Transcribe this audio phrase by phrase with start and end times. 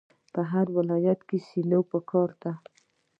[0.33, 2.51] په هر ولایت کې سیلو پکار ده.